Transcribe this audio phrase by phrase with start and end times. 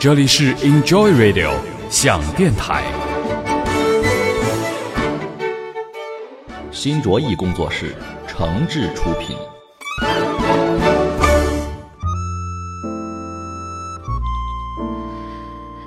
[0.00, 1.52] 这里是 Enjoy Radio
[1.90, 2.82] 想电台，
[6.72, 7.94] 新卓艺工作室
[8.26, 9.36] 诚挚出品。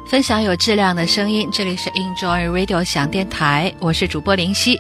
[0.07, 4.77] 分享有质量的声音，这里是 Enjoy Radio 想电台，我是主播林夕。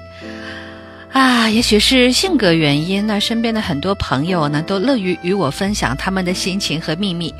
[1.11, 7.33] 啊，也许是性格原因，那身边的很多朋友呢，都乐于与我分享他们的心情和秘密。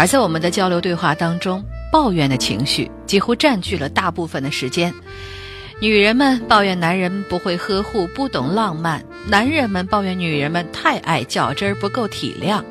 [0.00, 1.62] 而在我们的交流对话当中，
[1.92, 4.90] 抱怨的情绪几乎占据了大部分的时间。
[5.78, 12.62] 女人们抱怨男人不会呵护、不懂浪漫；男人们抱怨女人们太爱较真儿、不够体谅；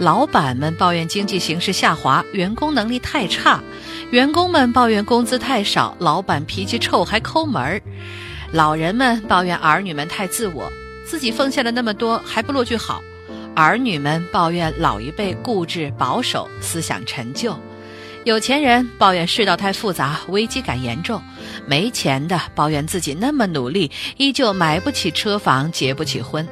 [0.00, 3.60] 老板们抱怨经济形势下滑、员工能力太差；
[4.10, 7.80] 员工们抱怨工资太少、老板脾气臭还抠门儿；
[8.50, 10.68] 老人们抱怨儿女们太自我，
[11.06, 13.00] 自己奉献了那么多还不落句好。
[13.54, 17.52] 儿女们抱怨老一辈固执保守、思想陈旧；
[18.24, 21.20] 有钱人抱怨世道太复杂、危机感严重；
[21.66, 26.46] 没钱的抱怨自己那么努力，依旧买不起车房、结不起婚。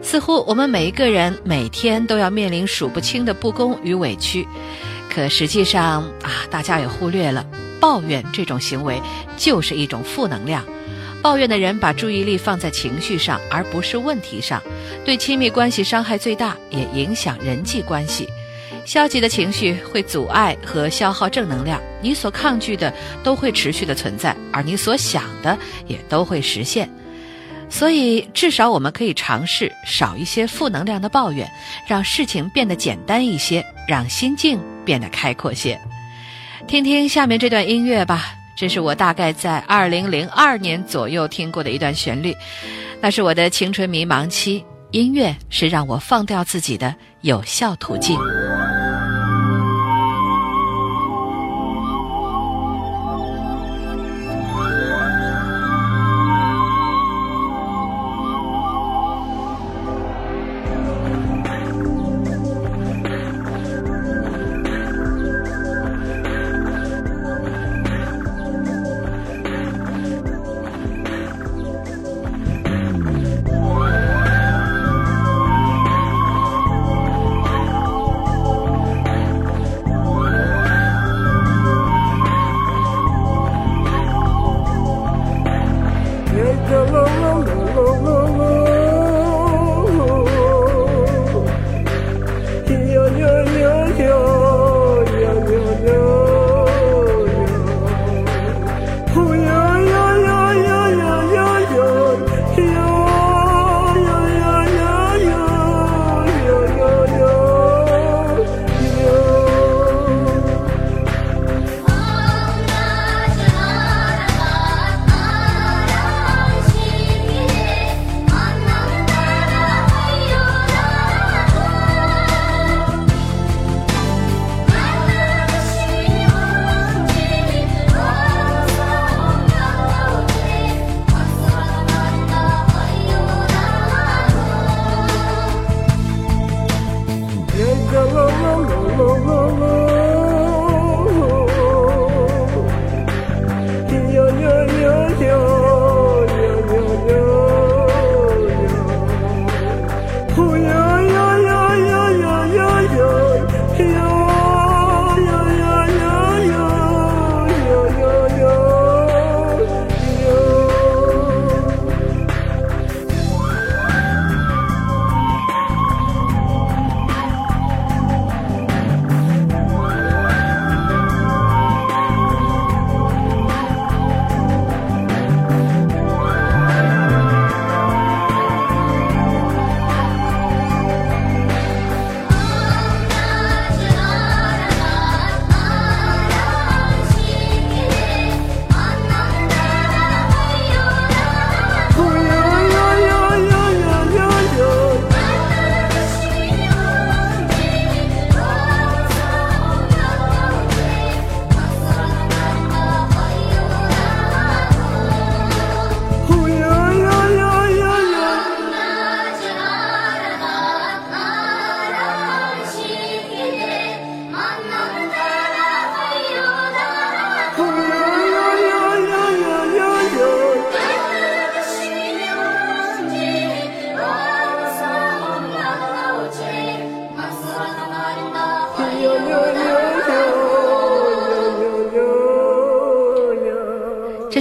[0.00, 4.46] 似乎我们每一个人每天都要面临数不清的不公与委屈，
[5.08, 7.46] 可实际上啊，大家也忽略了，
[7.80, 9.00] 抱怨这种行为
[9.36, 10.64] 就是一种负能量。
[11.24, 14.62] 抱怨的人把注意力放在情绪上，而不是问题上，
[15.06, 18.28] 对亲密关系伤害最大，也影响人际关系。
[18.84, 25.56] 消极的情绪会阻碍和消耗正能量，你所抗拒的都会持续的存在，而你所想的
[25.86, 26.86] 也都会实现。
[27.70, 31.50] 所以，至少我们可以尝试少一些负能量的抱怨，
[31.88, 35.80] 让事情变得简单一些，让心境变得开阔些。
[36.66, 38.34] 听听下面这段音乐吧。
[38.56, 42.34] 这是我大概在二零零二年左右听过的一段旋律，
[43.00, 44.64] 那是我的青春迷茫期。
[44.92, 48.16] 音乐是让我放掉自己的有效途径。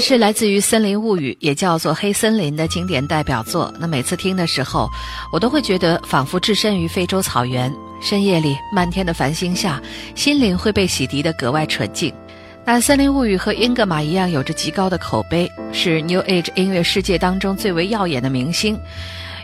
[0.06, 3.74] 是来自于《森林物语》，也叫做《黑森林》的经典代表作。
[3.80, 4.90] 那每次听的时候，
[5.32, 7.74] 我都会觉得仿佛置身于非洲草原。
[8.02, 9.82] 深夜里，漫天的繁星下，
[10.14, 12.14] 心灵会被洗涤得格外纯净。
[12.66, 18.78] 那《森林物语》和英格玛一样，有着极高的口碑，是 New Age 音乐世界当中最为耀眼的明星。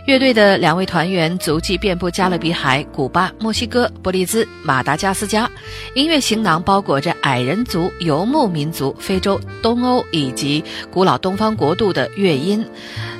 [0.09, 5.47] 乐队的两位团员足迹遍布加勒比海、古巴、墨西哥、伯利兹、马达加斯加，
[5.93, 12.65] 音乐行囊包裹着矮人族、游牧民族、非洲、东欧以及古老东方国度的乐音，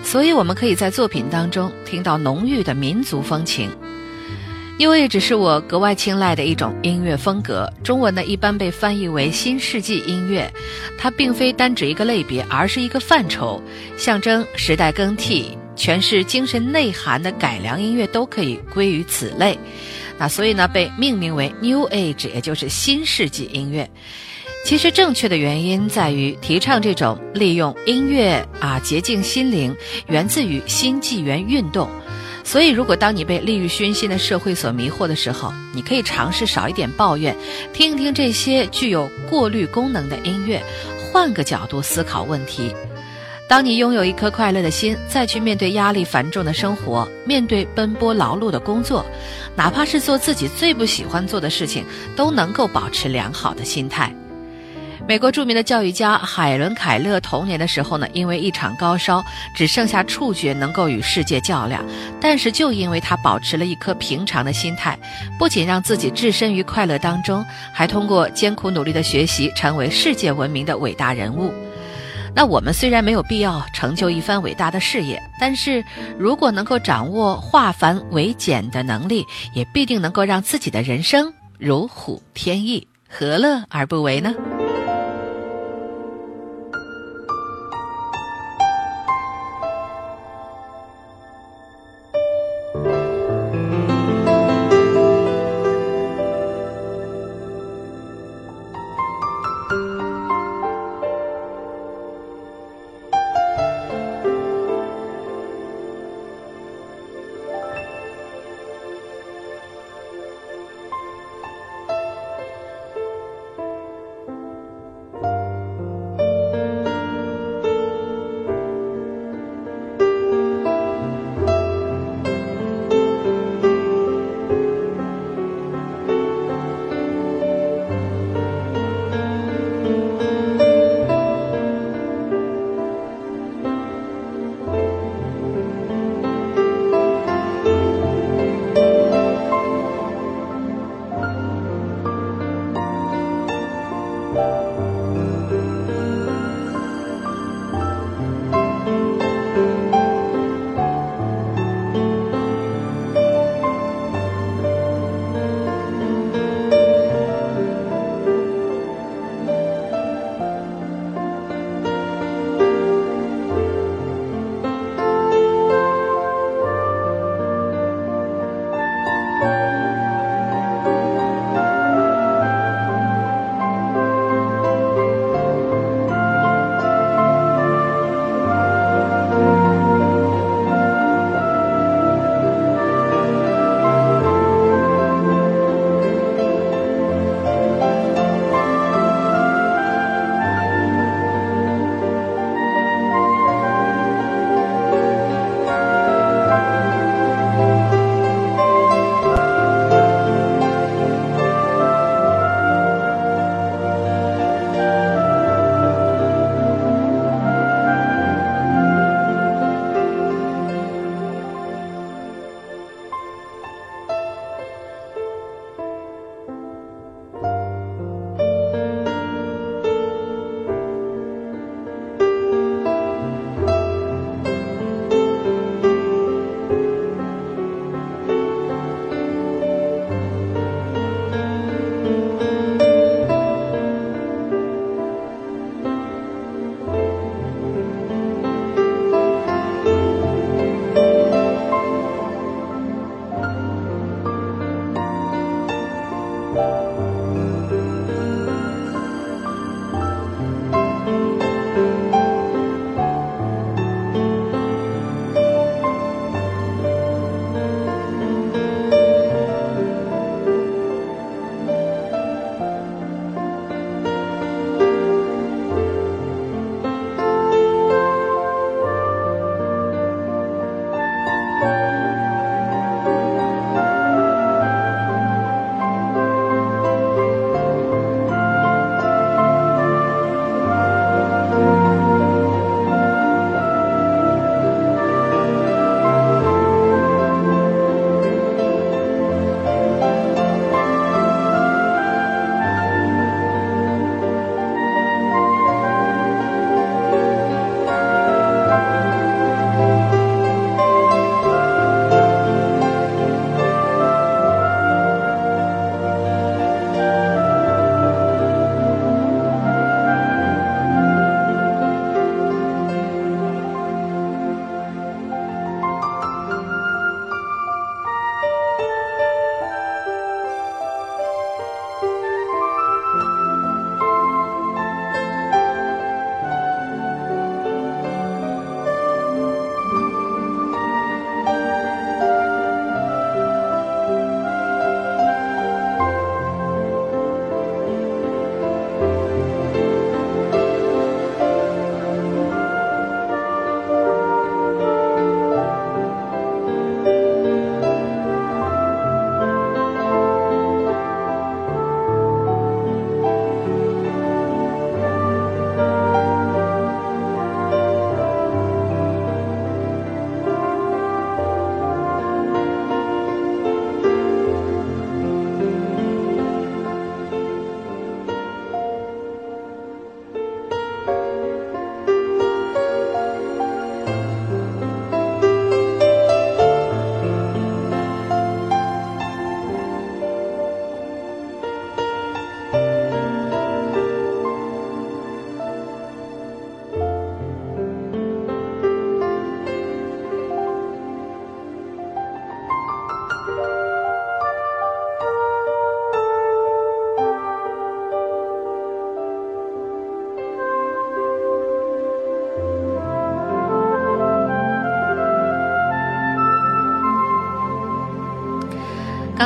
[0.03, 3.69] 所以我们可以在作品当中听到浓郁的民族风情。
[4.79, 10.51] New Age 是我格外青睐的一种音乐风格，中文呢一般被翻译为新世纪音乐，
[10.97, 13.61] 它并非单指一个类别，而是一个范畴，
[13.95, 15.55] 象征时代更替。
[15.79, 19.57] 诠释精神内涵的改良音乐都可以归于此类，
[20.17, 23.89] 那所以呢被命名为 New Age，也就是新世纪音乐。
[24.65, 29.73] 其实正确的原因在于提倡这种利用音乐啊洁净心灵，
[30.07, 31.89] 源自于新纪元运动。
[32.43, 37.37] 所以如果当你被利欲熏心的社会所迷惑的时候，你可以尝试少一点抱怨，
[37.71, 40.61] 听一听这些具有过滤功能的音乐，
[41.13, 42.73] 换个角度思考问题。
[43.49, 49.03] 当你拥有一颗快乐的心，再去面对压力繁重的生活，面对奔波劳碌的工作，
[49.55, 51.83] 哪怕是做自己最不喜欢做的事情，
[52.15, 54.13] 都能够保持良好的心态。
[55.07, 59.23] 美国著名的教育家海伦·凯勒童年的时候呢，因为一场高烧，
[59.55, 61.83] 只剩下触觉能够与世界较量，
[62.21, 64.95] 但是就因为他保持了一颗平常的心态，
[65.39, 67.43] 不仅让自己置身于快乐当中，
[67.73, 71.51] 还通过艰苦努力的学习，成为世界闻名的伟大人物。
[72.35, 75.83] 那我们虽然没有必要成就一番伟大的事业，但是
[76.17, 84.33] 如果能够掌握化繁为简的能力，也必定能够让自己的人生如虎添翼，何乐而不为呢？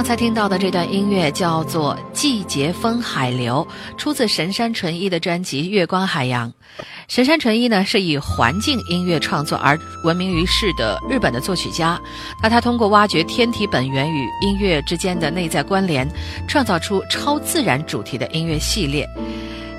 [0.03, 3.65] 刚才听到的这段音乐叫做《季节风海流》，
[3.97, 6.49] 出自神山纯一的专辑《月光海洋》。
[7.07, 11.97] 神山纯一呢是以环境音乐创作而闻名于世的日本的作曲家。
[12.41, 16.05] 那他通过挖掘天体本源与音乐之间的内在关联，
[16.49, 19.07] 创造出超自然主题的音乐系列，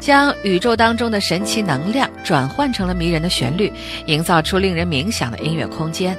[0.00, 3.70] 将宇宙当中的神奇能量转换成了迷人的旋律，
[4.06, 6.16] 营造出令人冥想的音乐空间。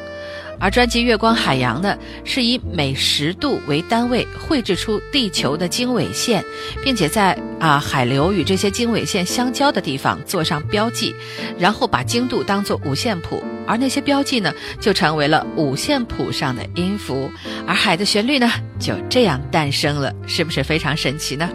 [0.59, 6.43] 而专辑《月光海洋》呢，是以每十度为单位绘制出地球的经纬线，
[6.83, 11.13] 并且在啊海流与这些经纬线相交的地方做上标记，
[11.59, 17.29] 然后把经度当作五线谱，而那些标记呢，就成为了五线谱上的音符，
[17.67, 21.49] 而海的旋律呢，就这样诞生了，是不是非常神奇呢？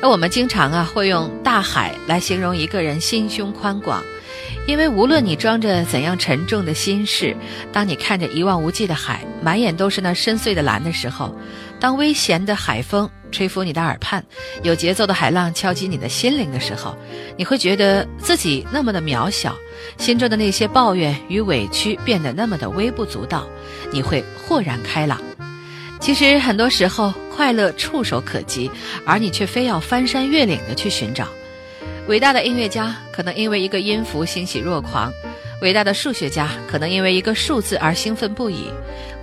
[0.00, 4.02] 那我们经常啊会用大海来形容一个人心胸宽广。
[4.68, 7.34] 因为无论你装着怎样沉重的心事，
[7.72, 11.34] 当你看着一望无际的海，满眼都是那深邃的蓝的时候，
[11.80, 14.22] 当微咸的海风吹拂你的耳畔，
[14.62, 16.94] 有节奏的海浪敲击你的心灵的时候，
[17.38, 19.56] 你会觉得自己那么的渺小，
[19.96, 23.48] 心中的那些抱怨与委屈变得那么的微不足道，
[23.90, 25.18] 你会豁然开朗。
[25.98, 28.70] 其实很多时候，快乐触手可及，
[29.06, 31.26] 而你却非要翻山越岭的去寻找。
[32.08, 35.12] 伟大的音乐家可能因为一个音符欣喜若狂，
[35.60, 38.70] 伟大的数学家可能因为一个数字而兴奋不已，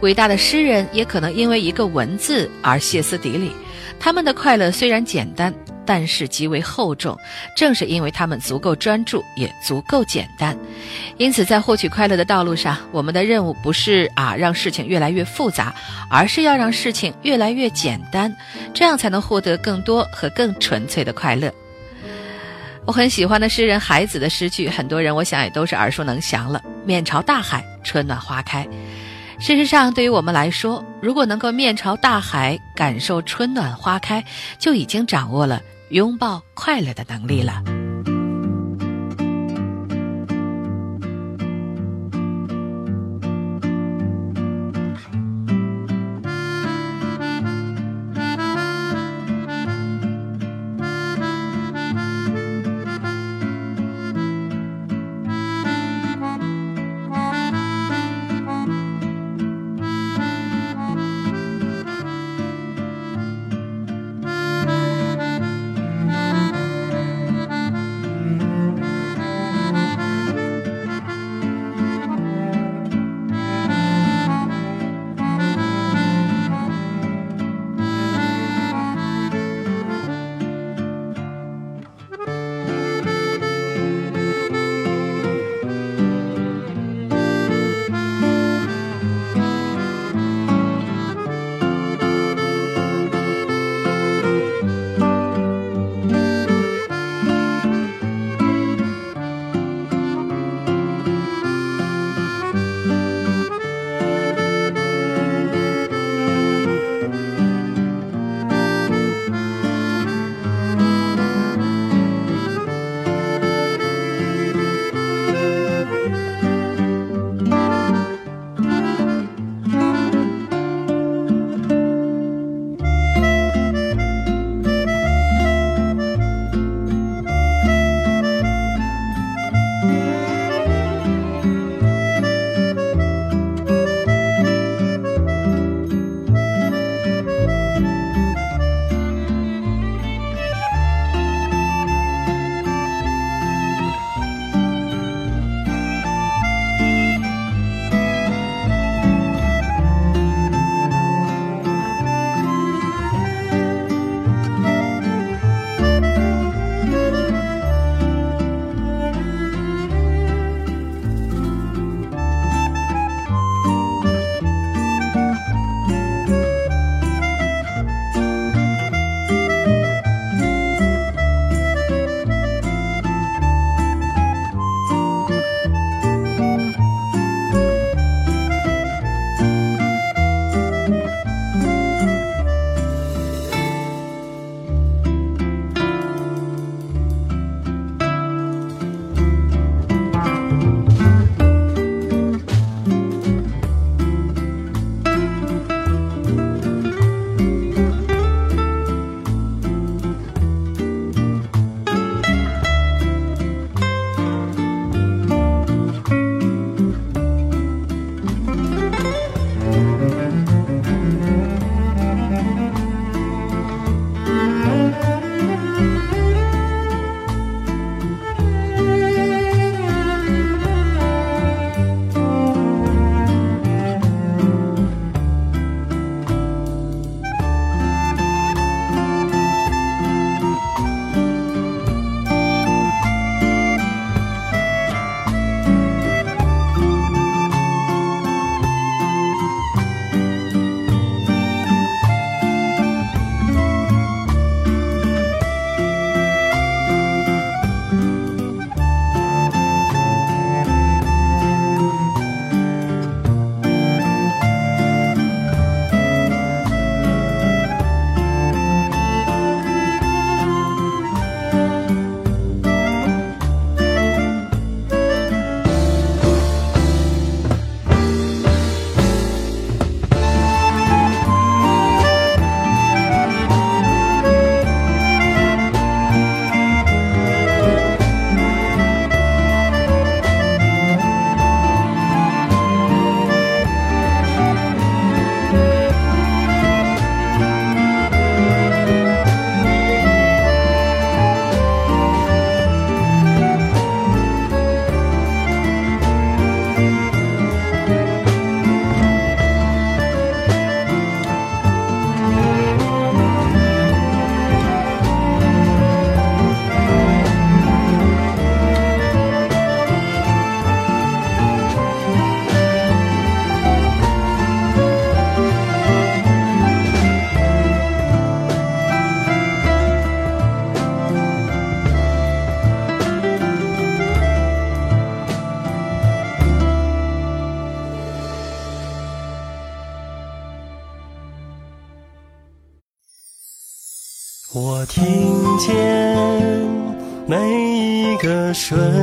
[0.02, 3.52] 伟大的诗人也可能因为一个文字而歇斯底里。
[4.00, 5.52] 他们的快乐虽然简单，
[5.84, 7.18] 但是极为厚重。
[7.58, 10.56] 正是因为他们足够专注，也足够简单，
[11.18, 15.74] 因此在获取快乐的道路上，我们的任务不是啊让事情越来越复杂，
[16.08, 18.36] 而是要让事情越来越简单，
[18.76, 21.52] 这样才能获得更多和更纯粹的快乐。
[22.88, 26.62] 我很喜欢的诗人海子的诗句，很多人我想也都是耳熟能详了。
[26.86, 28.64] 面朝大海，春暖花开。
[29.40, 34.24] 事实上，对于我们来说，如果能够面朝大海，感受春暖花开，
[34.60, 37.64] 就已经掌握了拥抱快乐的能力了。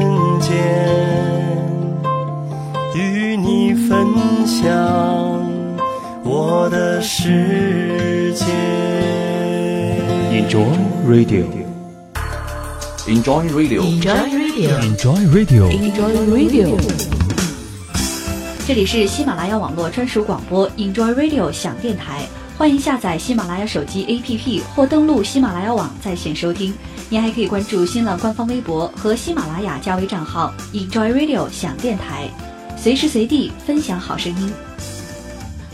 [0.03, 0.51] 瞬间，
[2.97, 4.05] 与你分
[4.45, 4.75] 享
[6.25, 8.45] 我的世界。
[10.33, 10.67] Enjoy
[11.07, 11.45] Radio。
[13.07, 15.71] Enjoy Radio，Enjoy Radio。
[15.71, 16.77] Enjoy Radio。
[18.67, 22.27] 这里是喜马拉雅网络专属广播 Enjoy Radio 响电台，
[22.59, 26.75] 欢迎下载喜马拉雅手机 APP 或登录喜马拉雅网在线收听。
[27.09, 32.29] 您还可以关注新浪官方微博和喜马拉雅加微账号 Enjoy Radio 响电台，
[32.77, 34.53] 随时随地分享好声音。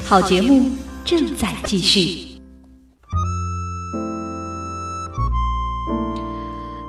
[0.04, 0.70] 好节目
[1.04, 2.26] 正在继续。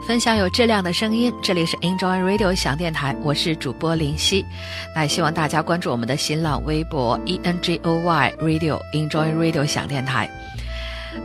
[0.07, 4.43] 分享有质量的声音，这里是 Enjoy Radio 响电台，我是主播林夕。
[4.95, 10.27] 那也希望大家关注我们的新浪微博 E N J O Y Radio Enjoy Radio 响电台。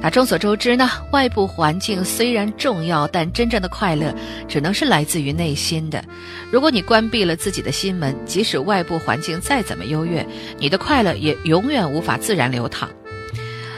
[0.00, 4.14] 那众所周知呢，外部环境虽然重要，但真正的快乐
[4.48, 6.04] 只能是来自于内心的。
[6.50, 10.26] 如果你关闭了自己的心门，即使外部环境再怎么优越，
[10.58, 12.88] 你的快乐也永远无法自然流淌。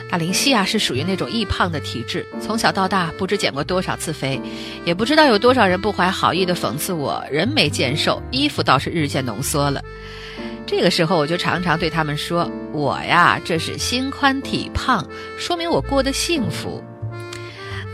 [0.08, 4.40] 那林夕啊，是属于那种易胖的体质，从小到大不知减过多少次肥，
[4.84, 9.82] 也不知道有多少人不怀好意的讽刺我，人没见瘦，衣服倒是日渐浓缩了。
[10.66, 15.06] 这个时候，我就常常对他们说：“我呀，这是心宽体胖，
[15.38, 16.82] 说明我过得幸福。”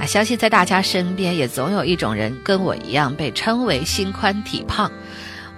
[0.00, 4.90] 那相信在大家身边也总有一种人跟我一样被称为心宽体胖。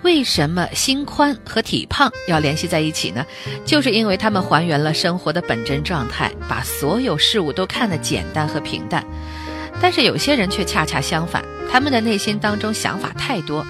[0.03, 3.25] 为什么心宽和体胖要联系在一起呢？
[3.65, 9.03] 就是因为他们还原了生活的本真状态，把所有事物都看得简单和平淡。
[9.81, 13.65] 但是有些人却恰恰相反，他们的内心当中想法太多，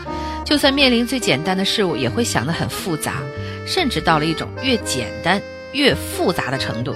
[0.45, 3.23] 就算面临最简单的事物，也会想得很复杂，
[3.67, 5.41] 甚至到了一种越简单
[5.73, 6.95] 越复杂的程度。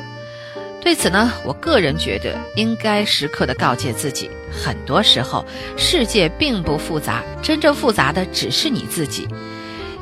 [0.81, 5.45] 对此呢，我个人觉得应该时刻的告诫自己，很多时候
[5.77, 9.27] 世界并不复杂，真正复杂的只是你自己。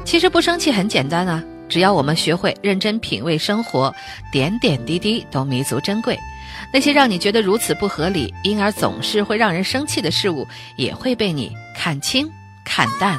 [0.05, 3.93] 其实不生气很简单啊，只要我们学会认真品味生活，
[4.31, 6.17] 点点滴滴都弥足珍贵。
[6.73, 12.31] 那些让你觉得如此不合理，因而总是会让人生气的事物，也会被你看清、
[12.67, 13.19] 看淡。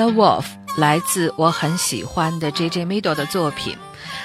[0.00, 0.46] The Wolf
[0.78, 2.86] 来自我很喜欢的 J.J.
[2.86, 3.76] Middle 的作品。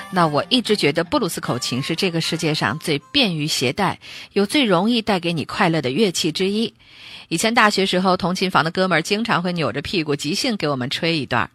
[0.09, 3.99] 那我一直觉得布鲁斯口琴是这个世界上最便于携带、
[4.31, 6.73] 又最容易带给你快乐的乐器之一。
[7.27, 11.51] 以前大学时候，同琴房的哥们经常会扭着屁股即兴给我们吹一段，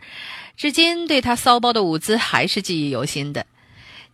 [0.54, 3.46] 至今对他骚包的舞姿还是记忆犹新的。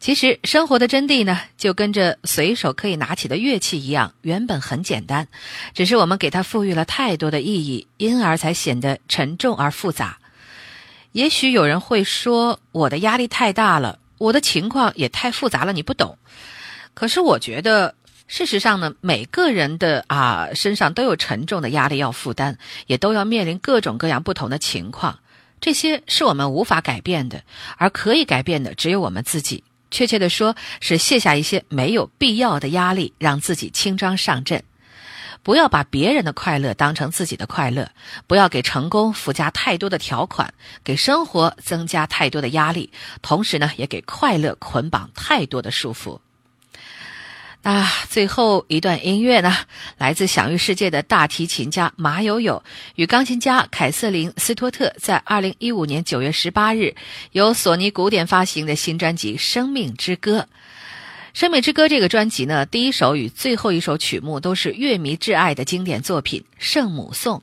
[0.07, 5.27] 其实生活的真谛呢，就跟着随手可以拿起的乐器一样，原本很简单，
[5.75, 10.19] 只是我们给它赋予了太多的意义，因而才显得沉重而复杂。
[11.11, 16.17] 也许有人会说，我的压力太大了，我的情况也太复杂了，你不懂。
[16.95, 17.93] 可是我觉得，
[18.29, 25.19] 事实上呢，每个人的啊身上都有沉重的压力要负担，也都要面临各种各样不同的情况，
[25.61, 27.43] 这些是我们无法改变的，
[27.77, 29.65] 而可以改变的只有我们自己。
[29.91, 34.63] 确切的说，是卸下一些没有必要的压力，让自己轻装上阵。
[35.43, 37.89] 不要把别人的快乐当成自己的快乐，
[38.27, 42.91] 不要给成功附加太多的条款，给生活增加太多的压力，
[43.23, 46.19] 同时呢，也给快乐捆绑太多的束缚。
[47.69, 49.53] 那最后一段音乐呢，
[49.99, 52.63] 来自享誉世界的大提琴家马友友
[52.95, 56.95] 与钢琴家凯瑟琳斯托特在二零一五年九月十八日
[57.33, 60.39] 由索尼古典发行的新专辑《生命之歌》。
[61.35, 67.39] 《生命之歌》这个专辑呢，第一首与最后一首曲目都是乐迷挚爱的经典作品《圣母颂》，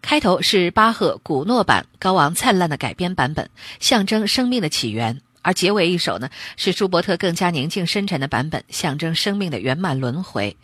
[0.00, 3.50] 开头是巴赫古诺版高昂灿烂的改编版本，
[3.80, 5.22] 象征生命的起源。
[5.46, 10.56] 而结尾一首呢，是舒伯特更加宁静深沉的版本，象征生命的圆满轮回。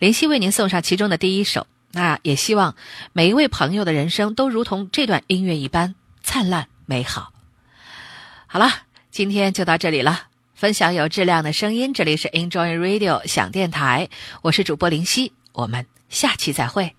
[0.00, 2.74] 林夕为您送上其中的第一首，那也希望
[3.12, 7.32] 每一位朋友的人生都如同这段音乐一般灿烂美好。
[8.48, 8.68] 好了，
[9.12, 14.08] 今天就到这里了，分享有质量的声音，这里是 Enjoy Radio 响电台，
[14.42, 16.92] 我是主播林夕，我们下期再会。